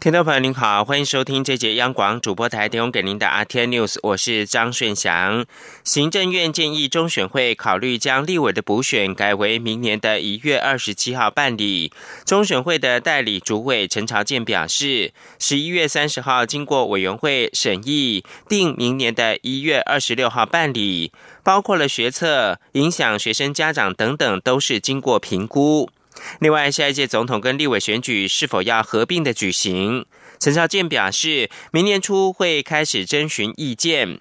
[0.00, 5.44] 听众朋友您好，欢迎收听这节央广主播台提供给您的 RT News，我是张顺祥。
[5.82, 11.92] 行政院建议中选会考虑将立委的补选改为明年的一月二十七号办理。
[12.24, 21.10] 中选会的代理主委陈朝健表示，十一月三十号经过委员会审议，定明年的一月二十六号办理，
[21.42, 25.90] 包括了学测、影响学生家长等等，都是经过评估。
[26.40, 30.06] 另外，下一届总统跟立委选举是否要合并的举行？
[30.38, 34.20] 陈少健表示，明年初会开始征询意见，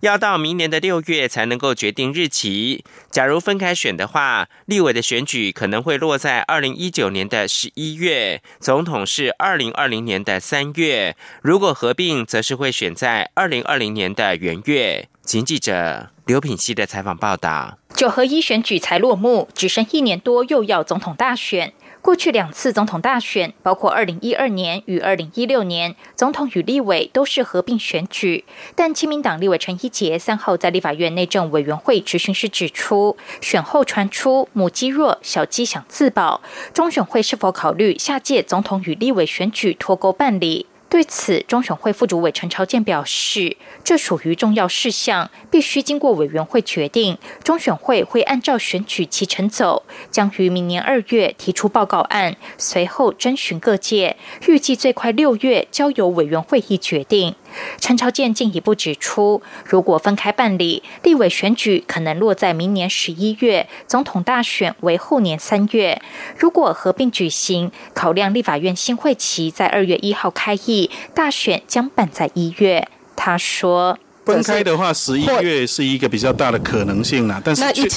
[0.00, 2.84] 要到明年的六月才能够决定日期。
[3.10, 11.16] 假如分开选的话，立委的选举可能会落在二零一九年的十一月，总统是二零二零年的三月。
[11.42, 15.08] 如果合并，则是会选在二零二零年的元月。
[15.24, 17.78] 请记者刘品熙的采访报道。
[17.96, 21.72] 九合一选举才落幕，只剩一年多，又要总统大选。
[22.06, 28.44] 过去两次总统大选，包括二零一二年与二零一六年，总统与立委都是合并选举。
[28.76, 36.40] 但亲民党立委陈一杰三号在立法院内政委员会质询时指出，选后传出母鸡弱，小鸡想自保，
[36.72, 40.66] 中选会是否考虑下届总统与立委选举脱钩办理？
[40.96, 47.18] 对此，中选会副主委陈朝健表示，这属于重要事项，必须经过委员会决定。
[47.44, 54.16] 中选会会按照选举期程走，将于明年二月提出报告案，随后征询各界，
[54.48, 57.34] 预计最快六月交由委员会议决定。
[57.78, 66.00] 陈朝健进一步指出，如果分开办理，立委选举可能落在明年十一月，总统大选为后年三月。
[66.38, 72.88] 如果合并举行，考量立法院新会期在二月一号开议，大选将办在一月。
[73.14, 77.40] 他说，分开的话，十一月是一个比较大的可能性啦。
[77.44, 77.88] 但是确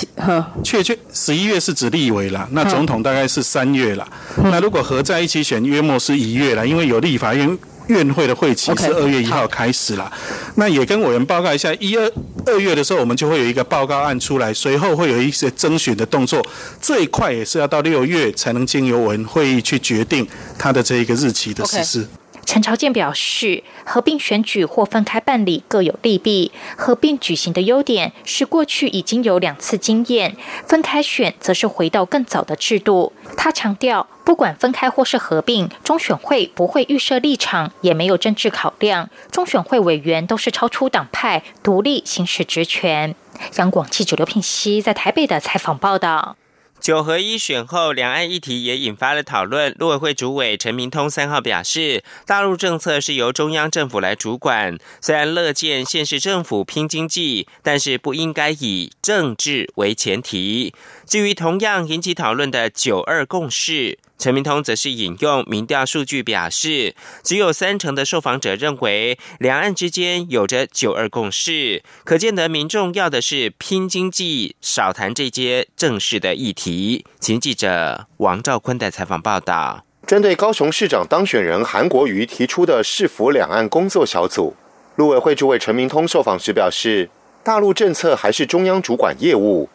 [0.64, 4.08] 确确，十一月是指立委啦，那总统大概是三月啦。
[4.44, 7.58] 那如果合在一起选，约莫是一月了，因为有立法院。
[7.90, 10.12] 院会的会期是二月一号开始啦，
[10.56, 12.12] 那也跟委员报告一下，一二
[12.46, 16.46] 二月的时候，我们就会有一个报告案出来，随后会有一些征询的动作，
[16.82, 20.28] 最快也是要到六月才能经由委员会议去决定
[20.58, 22.08] 它的这一个日期的实施。
[22.50, 26.52] 陈朝健表示，合并选举或分开办理各有利弊。
[26.76, 33.14] 合并举行的优点是过去已经有两次经验，分开选则是回到更早的制度。
[33.38, 39.12] 他强调，不管分开或是合并，中选会不会预设立场，也没有政治考量。
[39.32, 43.14] 中选会委员都是超出党派，独立行使职权。
[43.58, 46.36] 央广记者刘品熙在台北的采访报道。
[46.82, 49.76] 九合一选后，两岸议题也引发了讨论。
[49.78, 60.74] 陆委会主委陈明通三号表示，大陆政策是由中央政府来主管，虽然乐见县市政府拼经济，但是不应该以政治为前提。
[61.10, 63.98] 至于同样引起讨论的九二共识。
[64.20, 66.94] 陈明通则是引用民调数据表示，
[67.24, 77.04] 只有三成的受访者认为两岸之间有着九二共识，可见得民众要的是拼经济，少谈这些正式的议题。
[77.20, 79.84] 请记者王兆坤的采访报道。
[80.06, 84.56] 针对高雄市长当选人韩国瑜提出的市府两岸工作小组，
[84.96, 87.10] 陆委会主委陈明通受访时表示，
[87.44, 89.70] 大陆政策还是中央主管业务，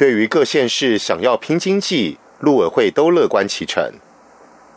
[0.00, 2.16] 对于各县市想要拼经济。
[2.40, 3.84] 陆委会都乐观其成。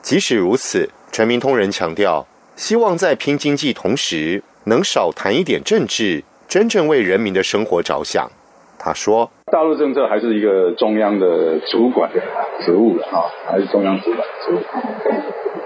[0.02, 8.30] 即使如此，陈明通人强调，希望在拼经济同时，能少谈一点政治，真正为人民的生活着想。
[8.78, 12.20] 他说：“大陆政策还是一个中央的主管的
[12.66, 14.60] 职务的啊，还是中央主管职务。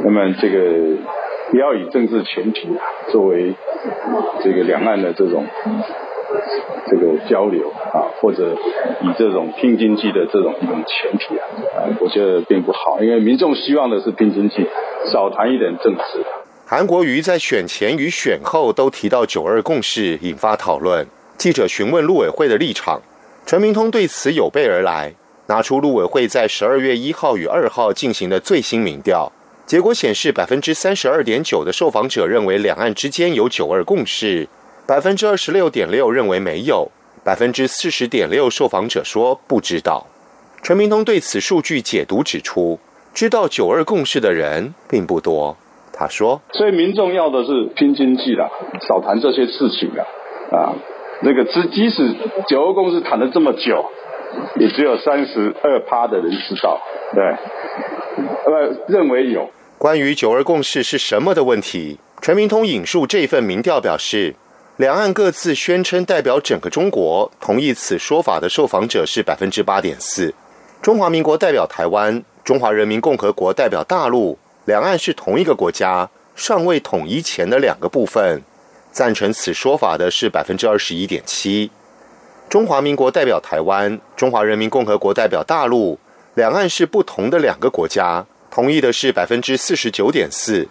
[0.06, 1.01] 那么这个
[1.50, 2.69] 不要以政治前提
[3.12, 3.56] 作为
[4.44, 5.47] 这个两岸的这种。”
[6.89, 8.55] 这个交流啊，或者
[9.01, 11.45] 以这种拼经济的这种一种前提啊，
[11.77, 14.67] 啊，我觉得并不好，因为民众希望的是拼经济，
[15.11, 16.25] 少谈一点政治。
[16.65, 21.07] 韩国瑜在选前与选后都提到九二共识，引发讨论。
[21.38, 23.01] 记者询问陆委会的立场，
[23.45, 25.13] 陈明通对此有备而来，
[25.47, 29.31] 拿出陆委会在十二月一号与二号进行的最新民调
[29.65, 34.47] 结果显示，百分之三十二点九的受访者认为两岸之间有九二共识。
[34.88, 36.89] 百分之二十六点六认为没有，
[37.22, 40.07] 百分之四十点六受访者说不知道。
[40.63, 42.80] 陈明通对此数据解读指出，
[43.13, 45.57] 知道九二共识的人并不多。
[45.92, 48.50] 他说：“所以民众要的是拼经济的，
[48.88, 50.04] 少谈这些事情的。
[50.57, 50.74] 啊，
[51.22, 52.16] 那个即即使
[52.48, 53.83] 九二共识谈了这么久，
[54.56, 56.80] 也只有三十二趴的人知道，
[57.13, 64.36] 对，呃，认为有。”关于“九二共识”是什么的问题，陈明通引述这份民调表示，
[64.77, 70.31] 两岸各自宣称代表整个中国，同意此说法的受访者是百分之八点四。
[70.83, 78.44] 中华民国代表台湾，中华人民共和国代表大陆，两岸是同一个国家，尚未统一前的两个部分。
[78.91, 81.71] 赞成此说法的是百分之二十一点七，
[82.47, 85.97] 中华民国代表台湾，中华人民共和国代表大陆，
[86.35, 90.68] 两岸是不同的两个国家，同意的是百分之四十九点四，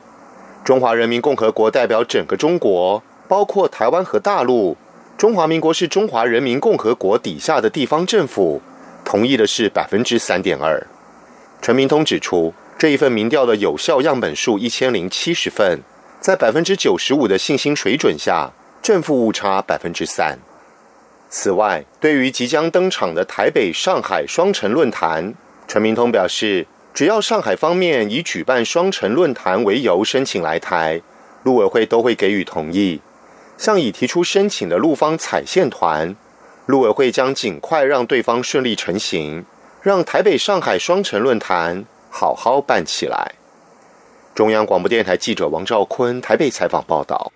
[0.64, 4.76] 中华人民共和国代表整个中国，包括台湾和大陆，
[5.18, 8.60] 中华民国是中华人民共和国底下的地方政府，
[9.04, 10.86] 同意的是百分之三点二。
[11.60, 15.80] 陈明通指出，这一份民调的有效样本数一千零七十份。
[16.18, 18.50] 在百分之九十五的信心水准下，
[18.82, 20.38] 正负误差百分之三。
[21.28, 25.34] 此外，对于即将登场的台北、上海双城论坛，
[25.68, 31.02] 陈明通表示，只要上海方面以举办双城论坛为由申请来台，
[31.42, 33.00] 陆委会都会给予同意。
[33.56, 36.14] 向已提出申请的陆方彩线团，
[36.66, 39.44] 陆委会将尽快让对方顺利成型，
[39.82, 43.32] 让台北、上海双城论坛好好办起来。
[44.34, 47.32] 中央广播电台记者王兆坤台北采访报道：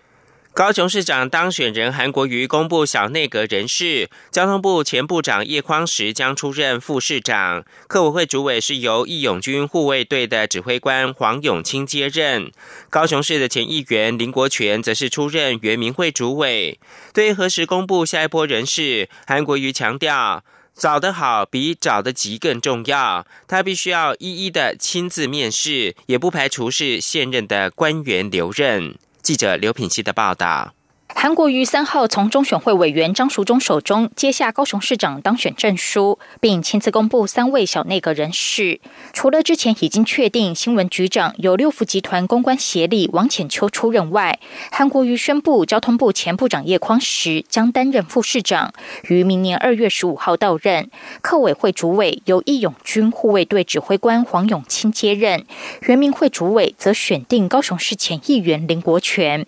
[0.53, 12.51] 高雄市长当选人韩国瑜公布小内阁人事，交通部前部长叶匡时将出任副市长，客委会主委是由义勇军护卫队的指挥官黄永清接任。
[12.91, 16.81] 高雄市的前议员林国权则是出任原民会主委。
[17.15, 20.43] 对于何时公布下一波人事，韩国瑜强调。
[20.77, 28.95] 找得好比找得急更重要，他必须要一一的亲自面试，也不排除是现任的官员留任。
[29.23, 30.75] 记者刘品希的报道。
[31.15, 38.81] 韩国瑜三号从中选会委员张淑忠手中接下高雄市长当选证书，并亲自公布三位小内阁人士。
[39.13, 44.39] 除了之前已经确定新闻局长由六福集团公关协理王浅秋出任外，
[44.71, 48.73] 韩国瑜宣布交通部前部长叶匡时将担任副市长，
[49.09, 50.91] 于明年二月十五号到任。
[51.21, 55.45] 客委会主委由义勇军护卫队指挥官黄永清接任，
[55.83, 59.47] 原民会主委则选定高雄市前议员林国权。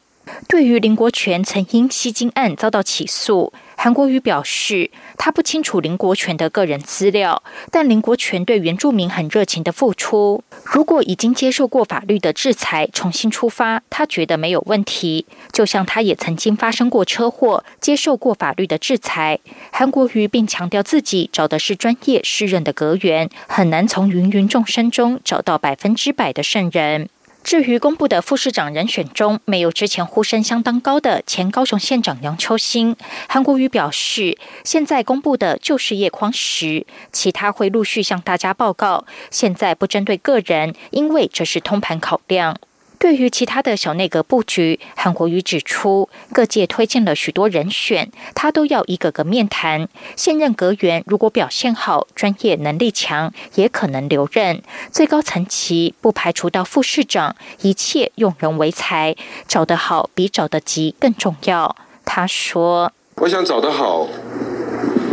[0.49, 10.43] 对于林国权曾因吸金案遭到起诉，韩国瑜表示，他不清楚林国权的个人资料，但林国权对原住民很热情的付出。
[10.64, 15.26] 如果已经接受过法律的制裁，重新出发，他觉得没有问题。
[15.52, 19.40] 就像他也曾经发生过车祸，接受过法律的制裁。
[19.70, 27.08] 韩国瑜并强调自己找的是专业适任的阁员，很难从芸芸众生中找到百分之百的圣人。
[27.42, 32.96] 至于公布的副市长人选中，没有之前呼声相当高的前高雄县长杨秋兴。
[33.28, 39.04] 韩国瑜表示，现在公布的就是叶匡时，其他会陆续向大家报告。
[39.30, 42.56] 现在不针对个人，因为这是通盘考量。
[43.02, 49.88] 对于其他的小内阁布局，韩国瑜指出，各界推荐了许多人选，他都要一个个面谈。
[50.14, 54.62] 现任阁员如果表现好、专业能力强，也可能留任。
[54.93, 59.16] 最高层级不排除到副市长，一切用人为才，
[59.49, 61.75] 找得好比找得急更重要。
[62.04, 64.06] 他说：“我想找得好，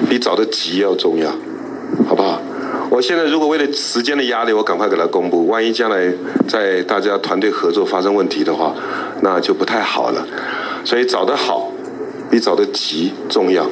[0.07, 1.31] 比找得急要重要，
[2.07, 2.39] 好不好？”
[2.89, 6.11] 我现在如果为了时间的压力，我赶快给他公布，万一将来
[6.47, 8.73] 在大家团队合作发生问题的话，
[9.21, 10.25] 那就不太好了。
[10.83, 11.71] 所以找得好，
[12.31, 13.65] 比找得急重要。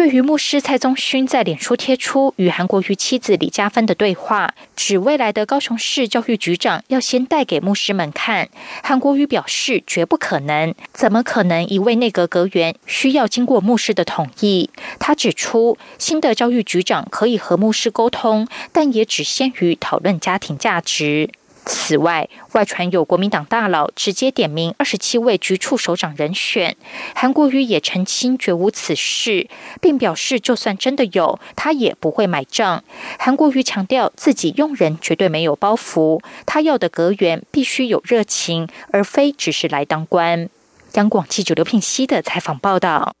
[0.00, 8.48] 对于牧师蔡宗勋在脸书贴出与韩国瑜妻子李嘉芬的对话，指未来的高雄市教育局长要先带给牧师们看，
[8.82, 14.70] 韩国瑜表示绝不可能，怎么可能一位内阁阁员需要经过牧师的同意？
[14.98, 21.28] 他指出，新的教育局长可以和牧师沟通，但也只限于讨论家庭价值。
[21.72, 26.76] 此外，外传有国民党大佬直接点名二十七位局处首长人选，
[27.14, 29.48] 韩国瑜也澄清绝无此事，
[29.80, 32.82] 并表示就算真的有，他也不会买账。
[33.20, 40.48] 韩国瑜强调自己用人绝对没有包袱，他要的阁员必须有热情，而非只是来当官。
[40.94, 43.14] 央广记者刘聘熙的采访报道。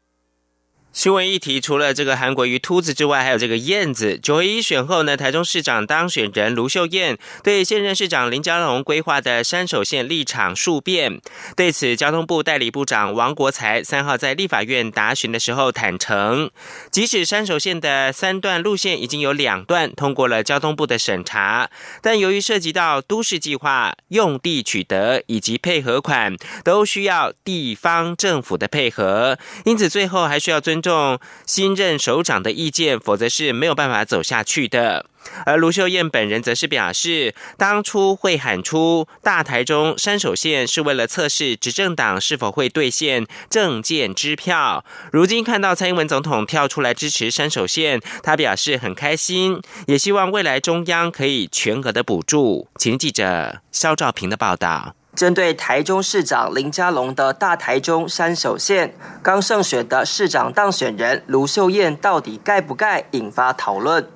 [0.92, 4.18] 新闻议题除了这个韩国瑜秃子之外，还有这个燕子。
[4.18, 11.20] 九合一选后呢，台中市长当选人卢秀燕对现任市长林佳龙规划的山手线立场数变。
[11.56, 16.50] 对此，交通部代理部长王国才三号在立法院答询的时候坦诚，
[16.90, 21.70] 即使山手线的三段路线已经有两段通过了交通部的审查，
[22.02, 30.79] 但由于涉及到都市计划、用地取得以及配合款，都需要地方政府的配合，因此最后还需要遵。
[30.80, 35.06] 众新任首长的意见，否则是没有办法走下去的。
[35.44, 44.82] 而卢秀燕本人则是表示，当初会喊出大台中山手线是为了测试执政党是否会兑现政见支票。
[45.12, 52.68] 如今看到蔡英文总统跳出来支持山手线，他表示很开心，也希望未来中央可以全额的补助。
[52.76, 54.94] 请记者肖兆平的报道。
[55.20, 64.08] 针对台中市长林佳龙的大台中山手线刚胜选的市长当选人卢秀燕到底盖不盖，引发讨论。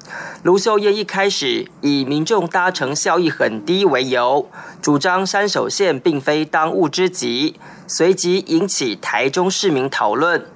[0.45, 4.49] 卢秀燕一开始以民众搭乘效益很低为由，
[4.81, 10.47] 主张山手线并非当务之急，随即引起台中市民讨论。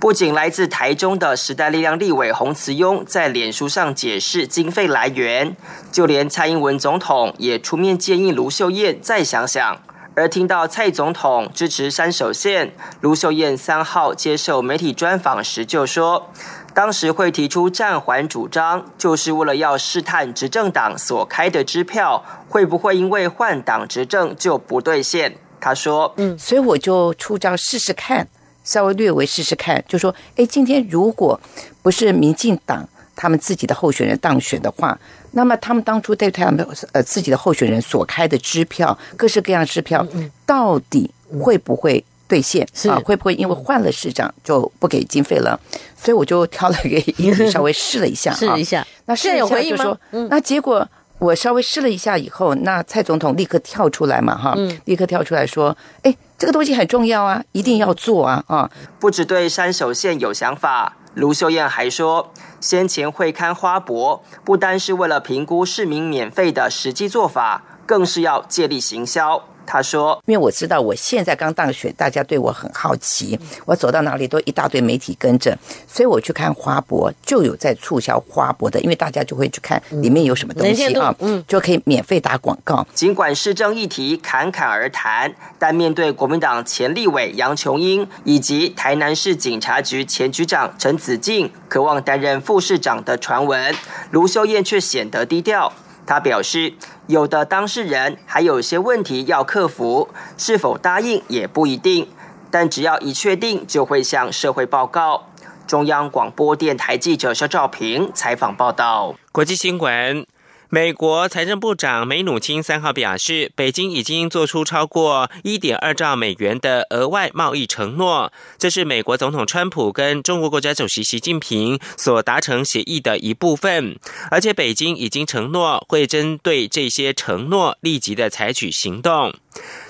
[0.00, 5.56] 不仅来自台中的时代力量立委洪慈庸在脸书上解释经费来源，
[5.92, 9.80] 就连蔡英文总统也出面建议卢秀燕再想想。
[10.14, 16.30] 而听到蔡总统支持山手线，卢秀燕三号接受媒体专访时就说，
[16.74, 25.36] 当时会提出暂缓主张，就是为了要试探执政党所开的支票会不会因为换党执政就不兑现。
[25.60, 28.28] 他说：“嗯，所以我就出招试试看。”
[28.64, 31.40] 稍微略微试试看，就说：哎，今天如果
[31.82, 34.96] 不是民进党他们自己的候选人当选的话，
[35.32, 40.06] 那么他们当初对他们呃自己的候选人所开的支票，各式各样支票，
[40.46, 41.10] 到底
[41.40, 43.00] 会不会兑现啊？
[43.04, 45.58] 会不会因为换了市长就不给经费了？
[45.96, 48.86] 所以我就挑了一个议题稍微试了一下， 试一下。
[49.06, 49.98] 那试一下就说，
[50.30, 50.86] 那结果
[51.18, 56.14] 我稍微试了一下以后，那蔡总统立刻跳出来嘛，哈，立刻跳出来说，哎。
[56.38, 58.68] 这个东西很重要啊，一定要做啊啊！
[58.98, 69.44] 不止对山手线有想法，卢秀燕还说，先前会刊花博，不单是为了评估市民免费的实际做法，更是要借力行销。
[69.66, 82.86] 他说：“因为我知道我现在刚当选，大家对我很好奇，我走到哪里都一大堆媒体跟着，所以我去看花博，就有在促销花博的，因为大家就会去看里面有什么东西啊，嗯，就可以免费打广告。
[82.92, 93.74] 尽管市政议题侃侃而谈，但面对国民党前立委杨琼英以及台南市警察局前局长陈子敬渴望担任副市长的传闻，
[94.10, 95.72] 卢秀燕却显得低调。”
[96.12, 96.74] 他表示，
[97.06, 102.06] 有的当事人还有些问题要克服，是否答应也不一定，
[102.50, 105.28] 但只要一确定，就会向社会报告。
[105.66, 109.14] 中央广播电台记者肖兆平采访报道。
[109.32, 110.26] 国际新闻。
[110.74, 123.98] 美国财政部长梅努钦三号表示，北京已经做出超过一点二兆美元的额外贸易承诺，这是美国总统川普跟中国国家主席习近平所达成协议的一部分，
[124.30, 129.34] 而且北京已经承诺会针对这些承诺立即的采取行动。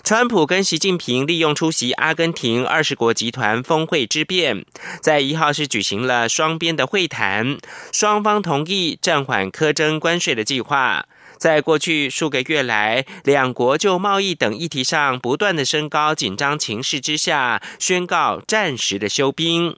[0.02, 4.64] 川普跟习近平利用出席阿根廷二十国集团峰会之便，
[5.00, 7.58] 在一号是举行了双边的会谈，
[7.92, 11.06] 双方同意暂缓苛征关税的计划。
[11.38, 19.76] 在过去数个月来，两国就贸易等议题上不断的升高紧张情势之下，宣告暂时的休兵。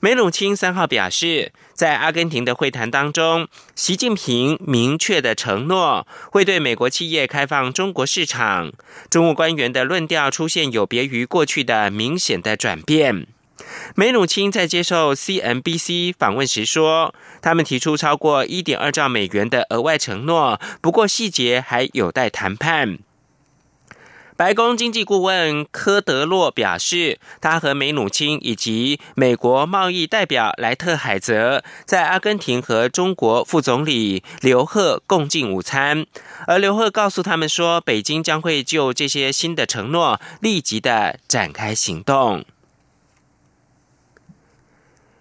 [0.00, 8.72] 梅鲁钦三号表示，在阿根廷的会谈当中，习近平明确的承诺会对美国企业开放中国市场。
[9.10, 13.26] 中务官员的论调出现有别于过去的明显的转变。
[13.94, 22.98] 梅鲁钦在接受 CNBC 访问时说，他们提出超过一点二兆美元的额外承诺，不过细节还有待谈判。
[24.36, 36.04] 白宫经济顾问科德洛表示，他和梅努钦以及美国贸易代表莱特海泽在阿根廷和中国副总理刘鹤共进午餐，
[36.46, 42.44] 而刘鹤告诉他们说，北京将会就这些新的承诺立即的展开行动。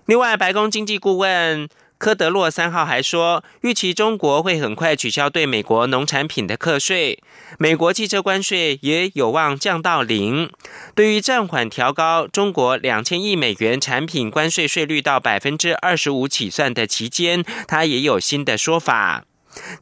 [0.05, 1.69] 另外，白宫经济顾问。
[1.97, 7.23] 科德洛三号还说，预期中国会很快取消对美国农产品的课税，
[7.57, 10.51] 美国汽车关税也有望降到零。
[10.93, 19.23] 对于暂缓调高中国两千亿美元产品关税税率到百分之二十五起算的期间，他也有新的说法。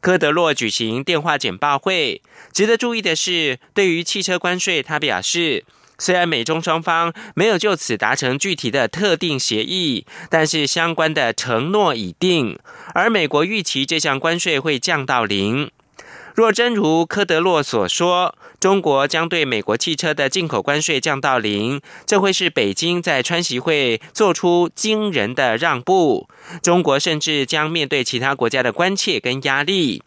[0.00, 5.64] 科德洛举行电话简报会，值得注意的是，对于汽车关税，他表示。
[5.98, 12.58] 虽然美中双方没有就此达成具体的特定协议，但是相关的承诺已定，
[12.94, 15.70] 而美国预期这项关税会降到零。
[16.34, 26.28] 若真如科德洛所说，中国将对美国汽车的进口关税降到零，这会是北京在川习会做出惊人的让步，
[26.60, 30.02] 中国甚至将面对其他国家的关切跟压力。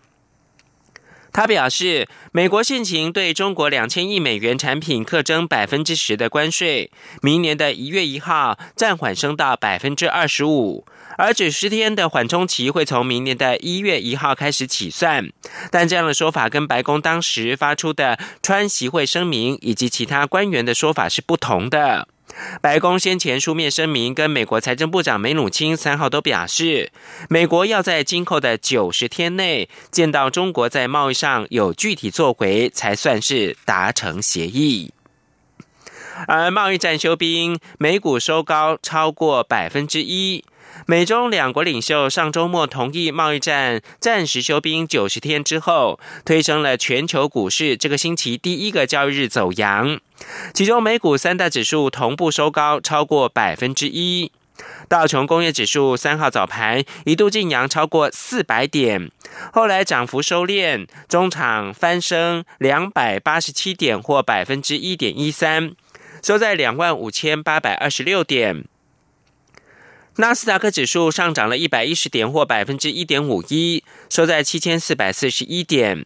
[1.32, 6.90] 他表示，美国现行对中国两千亿美元产品课征百分之十的关税，
[7.22, 10.86] 明年的一月一号暂缓升到百分之二十五，
[11.18, 15.30] 而九十天的缓冲期会从明年的一月一号开始起算。
[15.70, 22.08] 但这样的说法跟白宫当时发出的川习会声明以及其他官员的说法是不同的。
[22.62, 26.92] 白宫先前书面声明，跟美国财政部长梅努钦三号都表示，
[27.30, 34.94] 美国要在今后的九十天内见到中国在贸易上有具体作为，才算是达成协议。
[36.28, 40.44] 而贸易战休兵，美股收高超过百分之一。
[40.86, 50.00] 美中两国领袖上周末同意贸易战暂时休兵九十天之后，推升了全球股市这个星期第一个交易日走阳。
[50.54, 54.32] 其中美股三大指数同步收高超过百分之一，
[54.88, 59.12] 道琼工业指数三号早盘一度进阳超过四百点，
[59.52, 65.74] 后来涨幅收敛，中场翻升两百八十七点或百分之一点一三，
[66.24, 68.64] 收在两万五千八百二十六点。
[70.20, 76.06] 纳斯达克指数上涨了一百一十点，或百分之一点五一，收在七千四百四十一点。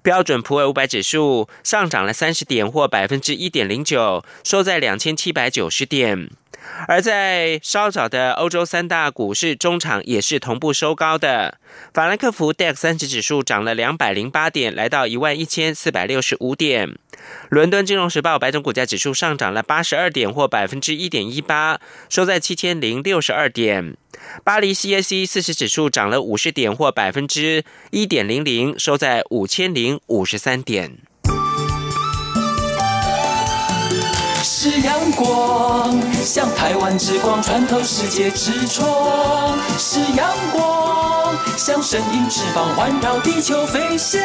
[0.00, 6.30] 标准普尔五百指数上涨了三十点，或百分之一点零九，收在两千七百九十点。
[6.86, 11.58] 而在稍早的欧洲三大股市中场也是同步收高的，
[11.92, 16.96] 法兰克福 DAX 三十指数涨了两百零八点，来到一万一千四百六十五点。
[17.48, 23.96] 伦敦金融时报白种股价指数上涨了八十二点，或百分之一点一八，收在七千零六十二点。
[24.44, 31.07] 巴黎 CAC 四十指数涨了五十点，或百分之一点零零，收在五千零五十三点。
[34.70, 44.20] 是阳光，像台湾之光穿透世界之窗；是阳光，像神鹰翅膀环绕地球飞翔。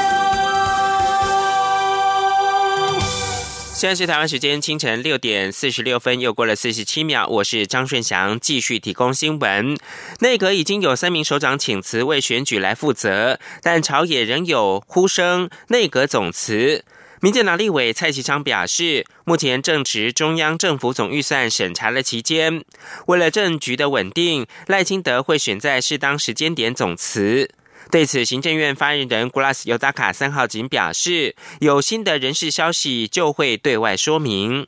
[3.73, 7.25] 现在是台湾时间清晨六点四十六分，又过了四十七秒。
[7.27, 9.77] 我是张顺祥，继续提供新闻。
[10.19, 16.83] 内阁已经有三名首长请辞为选举来负责，但朝野仍有呼声内阁总辞。
[17.23, 22.65] 民进党立委蔡其昌表示，目前正值中央政府总预算审查的期间，
[23.07, 27.49] 为了政局的稳定，赖清德会选在适当时间点总辞。
[27.89, 34.67] 对此，行政院发言人古拉斯尤达卡三号仅表示，有新的人事消息就会对外说明。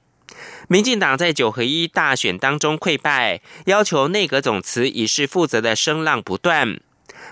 [0.69, 6.79] 民进党在九合一大选当中溃败，要求内阁总辞以示负责的声浪不断。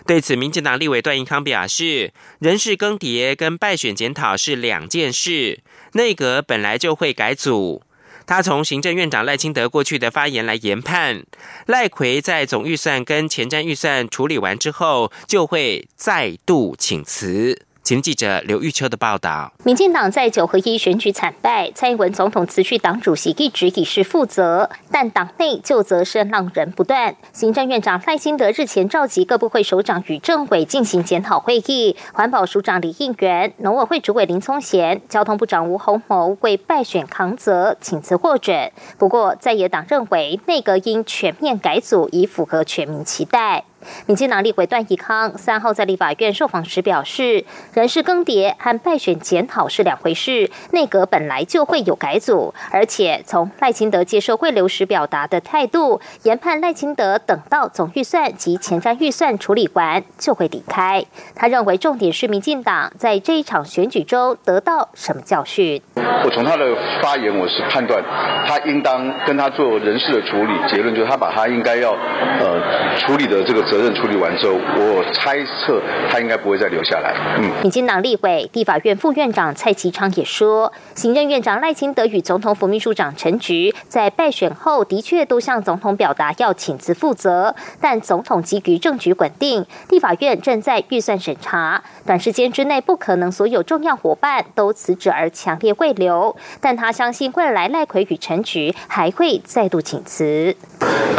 [0.05, 5.61] 对此，民进党立委段宜康表示，人事更迭跟败选检讨是两件事，
[5.93, 7.83] 内阁本来就会改组。
[8.25, 11.23] 他从行政院长赖清德过去的发言来研判，
[11.65, 17.65] 赖奎在总预算跟前瞻预算处理完之后，就会再度请辞。
[17.83, 27.13] 请记者刘玉秋的报道：民进党在九合一选举惨败，蔡英文总统辞去党主席一职以示负责，但党内就责声浪人不断。
[27.33, 38.71] 行政院长赖清德日前召集各部会首长与政委进行检讨会议，环保署长李应元、农委会主委林聪贤、交通部长吴鸿谋为败选扛责，请辞获准。
[38.97, 43.65] 不过在野党认为内阁应全面改组，以符合全民期待。
[44.05, 47.43] 民进党立委段宜康三号在立法院受访时表示，
[47.73, 61.03] 人事更迭和败选检讨是两回事，内阁本来就会有改组，而且从赖清德接受汇流时表达的态度，研判赖清德等到总预算及前瞻预算处理完就会离开。
[61.35, 65.81] 他认为重点是民进党在这一场选举中得到什么教训。
[65.95, 68.01] 我从他的发言，我是判断
[68.47, 71.91] 他应当跟他做人事的处理，结论就是他把他应该要
[72.39, 73.63] 呃处理的这个。
[73.73, 77.15] 责任处理完之后，我猜测他应该不会再留下来。
[77.39, 100.55] 嗯，民进党立委、地法院副院长蔡其昌也说，行政院长赖清德与总统府秘书长陈菊在败选后的确都向总统表达要请辞负责，但总统基于政局稳定，地法院正在预算审查，短时间之内不可能所有重要伙伴都辞职而强烈汇流，但他相信未来赖奎与陈菊还会再度请辞。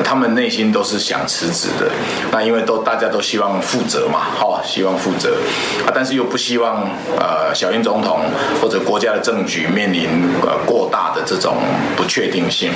[0.05, 1.91] 他们内心都是想辞职的，
[2.31, 2.44] 那。
[2.45, 5.37] 因为都大家都希望负责嘛，哦，希望负责
[5.87, 8.21] 啊，但是又不希望呃，小英总统
[8.61, 10.09] 或者国家的政局面临
[10.43, 11.57] 呃过大的这种
[11.97, 12.71] 不确定性。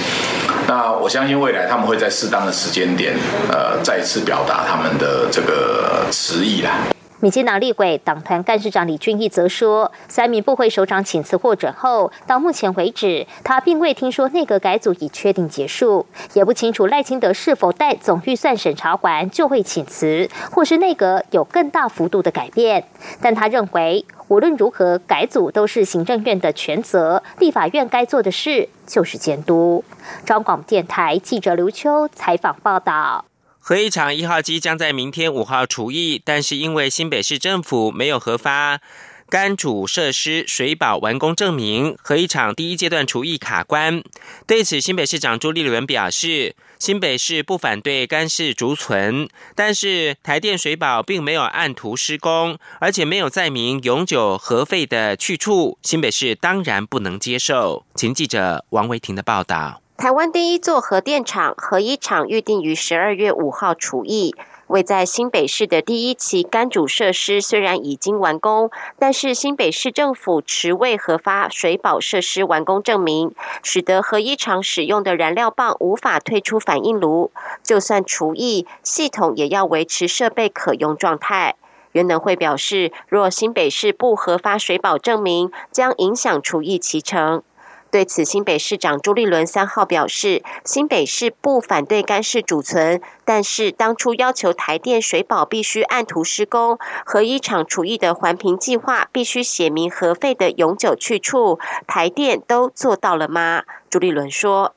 [0.67, 3.15] 那我相信未来他们会在适当的时间点
[3.51, 6.73] 呃再次表达他们的这个词意啦。
[7.21, 22.85] 民进党立委党团干事长李俊毅则说，三名部会首长请辞获准后，到目前为止，他并未听说内阁改组已确定结束，也不清楚赖清德是否待总预算审查完就会请辞，或是内阁有更大幅度的改变。
[23.21, 29.85] 但他认为，无论如何改组都是行政院的全责，立法院该做的事就是监督。
[30.25, 33.28] 中广电台记者刘秋采访报道。
[33.69, 38.81] 核一厂一号机将在明天五号除役，但是因为新北市政府没有核发
[39.29, 44.03] 干主设施水保完工证明，核一厂第一阶段除役卡关。
[44.47, 57.85] 对此，新北市长朱立伦表示，新北市不反对干式储存，但是台电水保并没有按图施工，而且没有载明永久核废的去处，新北市当然不能接受。
[57.95, 59.83] 请记者王维婷的报道。
[59.99, 64.33] 台湾第一座核电厂核一厂预定于十二月五号除役。
[64.69, 73.35] 位在新北市的第一期干煮设施虽然已经完工，但是新北市政府迟未核发水保设施完工证明，
[73.65, 77.33] 使得核一厂使用的燃料棒无法退出反应炉。
[77.65, 81.57] 就算除役，系统也要维持设备可用状态。
[81.91, 87.43] 原能会表示，若新北市不核发水保证明，将影响除役期程。
[87.91, 103.63] 对此，新北市长朱立伦三号表示，新北市不反对干式储存，但是当初要求台电水保必须按图施工，核一厂除役的环评计划必须写明核废的永久去处，台电都做到了吗？
[103.89, 104.75] 朱立伦说：，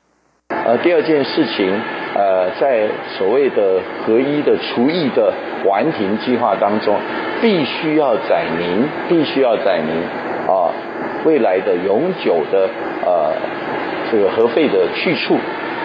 [0.48, 1.80] 呃，第二件事情，
[2.14, 6.98] 呃，在所谓的合一的除役的环评计划当中，
[7.42, 10.02] 必须要载明，必须要载明
[10.48, 10.72] 啊。
[11.24, 12.68] 未来的永久的
[13.04, 13.32] 呃
[14.10, 15.36] 这个核废的去处，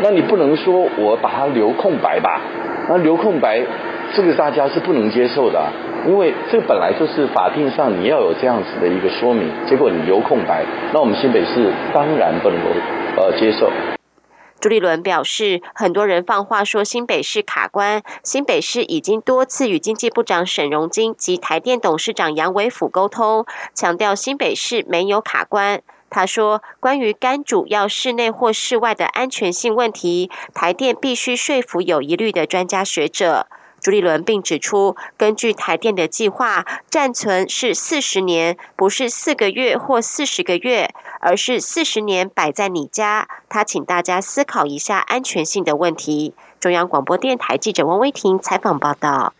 [0.01, 2.41] 那你不能说我把它留空白吧？
[2.89, 3.61] 那留空白，
[4.13, 5.61] 这个大家是不能接受的，
[6.07, 12.69] 因为这本来就是法定上你要有这样子的一个说明，结果你留空白，那我们新北市当然不能够
[13.17, 13.69] 呃接受。
[14.59, 25.81] 朱立伦表示，很多人放话说新北市卡关，新北市已经多次与经济部长沈荣金及台电董事长杨伟甫沟通，强调新北市没有卡关。
[26.09, 33.47] 他说，关于干主要室内或室外的安全性问题，台电必须说服有疑虑的专家学者。
[33.87, 43.29] 朱立伦并指出，根据台电的计划，暂存是四十年，不是四个月或四十个月，而是四十年摆在你家。
[43.47, 46.33] 他请大家思考一下安全性的问题。
[46.59, 49.31] 中央广播电台记者王威婷采访报道。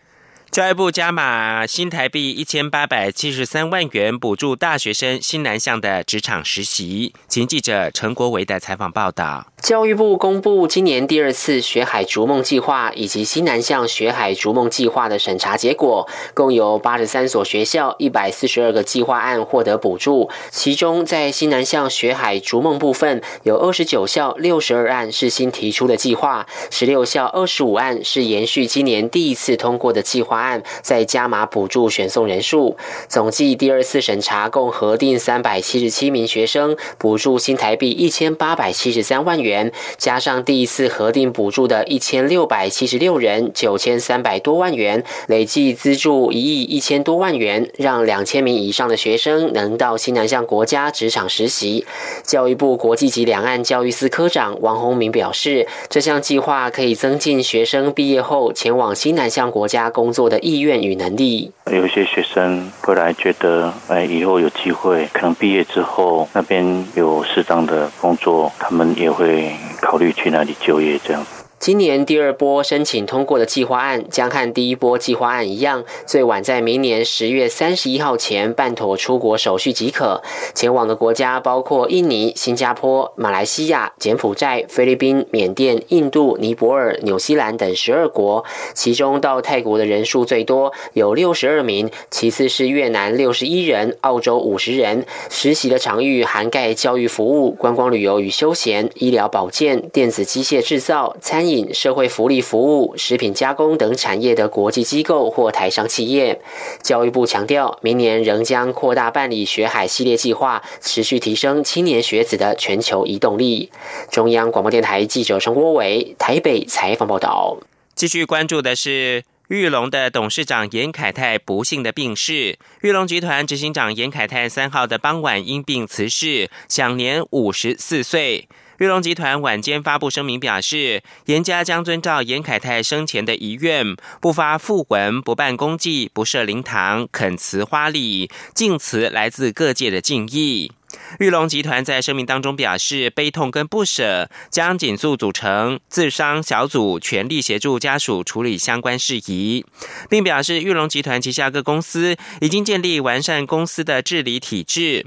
[0.50, 7.14] 教育部加码新台币一千八百七十三万元补助大学生新南向的职场实习。
[7.28, 9.46] 请记者陈国维的采访报道。
[9.62, 20.30] 教育部公布今年第二次学海逐梦计划以及新南向学海逐梦计划的审查结果，共有八十三所学校一百四十二个计划案获得补助。
[20.50, 30.37] 其中，在新南向学海逐梦部分，有二十九校六十二案是新提出的计划，十六校二十五案是延续今年第一次通过的计划。
[30.38, 51.86] 案再加码补助选送人数，总计第二次审查共核定三百七十七名学生，补助新台币一千八百七十三万元，加上第一次核定补助的一千六百七十六人，九千三百多万元，累计资助一亿一千多万元，让两千名以上的学生能到新南向国家职场实习。
[52.24, 60.27] 教育部国际级两岸教育司科长王宏明表示，这项计划可以增进学生毕业后前往新南向国家工作。
[60.30, 71.26] 的意愿与能力，有一些学生后来觉得，哎，以后有机会，可能毕业之后那边有适当的工作，他们也会考虑去那里就业这样。
[71.60, 80.22] 今年第二波申请通过的计划案将和第一波计划案一样，最晚在明年十月三十一号前办妥出国手续即可。
[80.54, 95.04] 前往的国家包括印尼、新加坡、马来西亚、柬埔寨、菲律宾、缅甸、印度、尼泊尔、纽西兰等十二国，其中到泰国的人数最多，有六十二名；其次是越南六十一人，澳洲五十人。
[95.30, 101.47] 实习的场域涵盖教育服务、观光旅游与休闲、医疗保健、电子机械制造、餐。
[101.48, 106.42] 饮、社会福利服务、食品加工等产业的国际机构或台商企业，
[106.82, 113.72] 教育部强调，明年仍将扩大办理学海系列计划，持续提升青年学子的全球移动力。
[114.12, 117.58] 中央广播电台记者陈国伟台北采访报道。
[117.96, 119.24] 继续关注的是。
[119.50, 128.50] 玉龙的董事长严凯泰不幸的病逝，玉龙集团执行长严凯泰三号的傍晚因病辞世，享年五十四岁。
[128.80, 140.72] 玉龙集团晚间发布声明表示，严家将遵照严凯泰生前的遗愿，不发讣文、不办公祭、不设灵堂、恳辞花礼，敬辞来自各界的敬意。
[141.20, 149.66] 玉龙集团在声明当中表示悲痛跟不舍，将紧速组成自商小组，全力协助家属处理相关事宜，
[150.10, 155.06] 并表示玉龙集团旗下各公司已经建立完善公司的治理体制。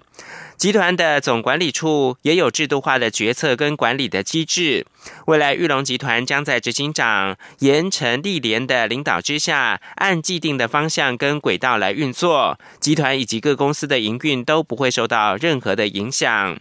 [0.57, 4.87] 集团的总管理处也有制度化的决策跟管理的机制。
[5.27, 16.59] 未来玉龙集团将在执行长严成立连的领导之下，按既定的方向跟轨道来运作，集团以及各公司的营运都不会受到任何的影响。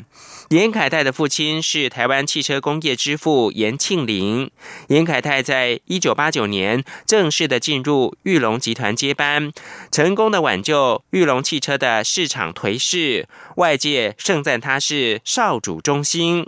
[0.49, 4.49] 严凯泰的父亲是台湾汽车工业之父严庆林。
[4.87, 9.51] 严凯泰在一九八九年正式的进入玉龙集团接班，
[9.91, 16.47] 成功的挽救玉龙汽车的市场颓势，外界盛赞他是少主中心。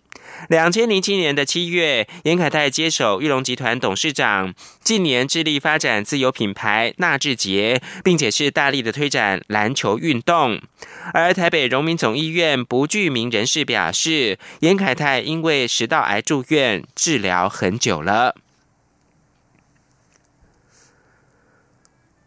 [0.50, 4.54] 两千零七年的七月，严凯泰接手玉龙集团董事长，
[4.84, 10.62] 近年致力发展自有品牌纳智捷，并且是大力的推展篮球运动。
[11.14, 18.36] 而台北荣民总医院不具名人士表示，严凯泰因为食道癌住院治疗很久了。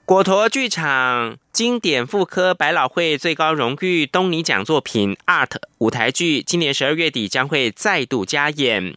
[0.07, 8.95] 果陀剧场经典复刻百老汇最高荣誉东尼奖作品 Art 舞台剧，今年十二月底将会再度加演，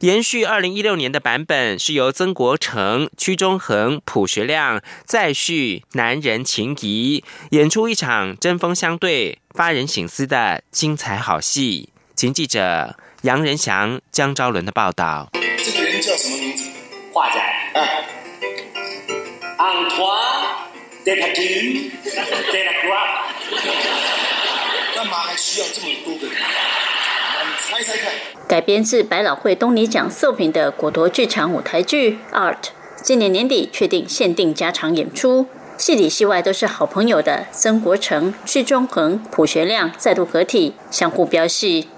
[0.00, 11.90] 延续二零一六年的版本，是由曾国成、屈中恒、朴学亮再续男人情谊，演出一场针锋相对、发人省思的精彩好戏。
[12.16, 15.30] 请记者杨仁祥、江昭伦的报道。
[15.62, 16.68] 这个人叫什么名字？
[17.12, 17.40] 画家。
[19.60, 20.27] Antoine de p
[21.10, 21.90] a t u
[22.52, 23.06] de la Croix，
[24.94, 26.36] 干嘛还需要这么多个人？
[28.48, 32.54] 改编自百老汇东尼奖作品的果陀剧场舞台剧《Art》，
[33.02, 41.88] 今年年底确定限定加场演出，戏里戏外都是好朋友的曾国成、屈中恒、朴学亮再度合体，相互飙戏。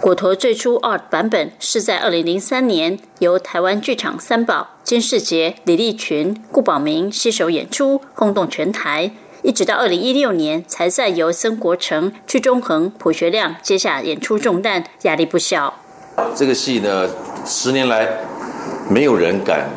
[0.00, 9.10] 果陀最初 Art 版本是在二零零三年由台湾剧场三宝金世杰、李立群、顾宝明携手演出，轰动全台。
[9.42, 15.74] 一直到二零一六年，才再由曾国成、屈中恒、朴学亮接下演出重担，压力不小。
[16.34, 17.08] 这个戏呢，
[17.46, 18.06] 十年来
[18.90, 19.68] 没有人敢，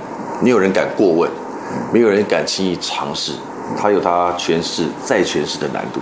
[0.43, 1.31] 没有人敢过问，
[1.93, 3.31] 没有人敢轻易尝试，
[3.77, 6.01] 它有它诠释再诠释的难度。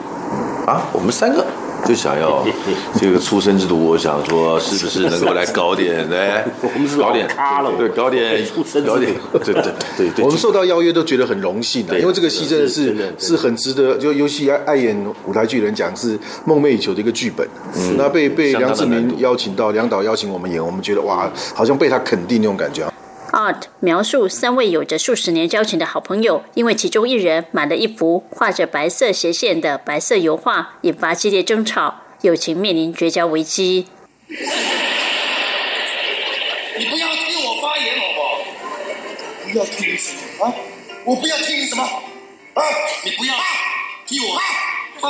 [0.65, 1.45] 啊，我们三个。
[1.85, 2.45] 就想要
[2.99, 6.45] 这个出生之度，我想说是不是能够来搞点 哎，
[6.99, 7.27] 搞点
[7.77, 9.13] 对，搞点出生搞点，
[9.43, 9.63] 对对
[9.97, 10.25] 对对。
[10.25, 17.47] 我们受到邀约都觉得很荣幸的，因为这个戏真的是是很值得，就尤其爱爱演舞台剧的人讲是梦寐以求的一个剧本。
[17.97, 22.83] 那被被梁志明邀请到，梁导邀请我们演，我们觉得哇，好像被他肯定那种感觉。
[23.31, 33.87] Art 描述三位有着数十年交情的好朋友，因为其中一人买了一幅画着白色斜线的白色油画，引发激烈争吵，友情面临绝交危机。
[34.27, 34.35] 你
[36.85, 38.39] 不要听我发言，好不好？
[39.51, 40.53] 不要听你什么啊？
[41.05, 41.89] 我不要听你什么啊？
[43.03, 43.33] 你不要
[44.05, 44.39] 听我
[44.99, 45.09] 发。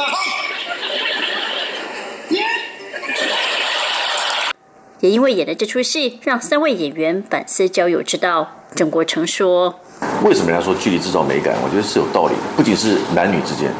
[4.99, 8.49] 也因为演了这出戏，让三位演员反思交友之道。
[8.75, 9.79] 郑国成说
[10.25, 11.55] ：“为什么人家说距离制造美感？
[11.63, 12.41] 我觉得是有道理的。
[12.55, 13.71] 不仅是男女之间，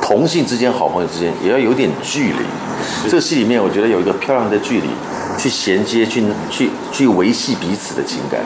[0.00, 2.44] 同性之间、好朋友之间，也要有点距离。
[3.04, 4.88] 这个戏里面，我觉得有一个漂亮的距离，
[5.36, 8.40] 去衔接、去去去维系彼此的情感。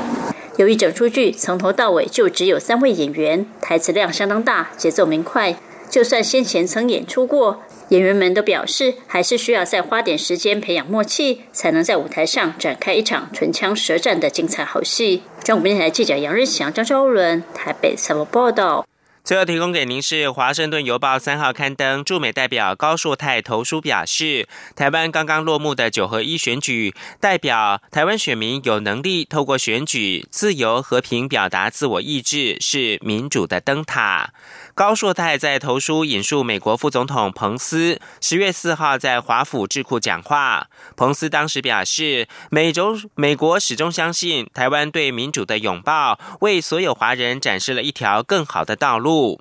[0.56, 5.56] 由于整出剧从头到尾就只有三位演员，台词量相当大，节奏明快，
[5.90, 15.22] 就算先前曾演出过。”演员们都表示，还是需要再花点时间培养默契，才能在舞台上展开一场唇枪舌战的精彩好戏。
[15.42, 18.86] 中国电台记者杨日祥、张昭伦台北采访报道。
[19.24, 34.30] 最后提供给您是《华盛顿邮报》三号刊登驻美代表高树泰投书表示，台湾刚刚落幕的九合一选举，代表台湾选民有能力透过选举自由和平表达自我意志，是民主的灯塔。
[34.78, 40.68] 高硕泰在投书引述美国副总统彭斯十月四号在华府智库讲话。
[40.94, 49.40] 彭斯当时表示，美洲美国始终相信台湾对民主的拥抱，为所有华人展示了一条更好的道路。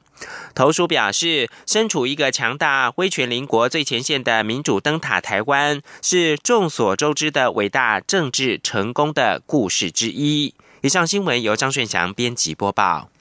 [0.56, 10.56] 投书表示，身处一个强大威权邻国最前线的民主灯塔台湾，是众所周知的伟大政治成功的故事之一。
[10.82, 13.12] 以上新闻由张顺祥编辑播报。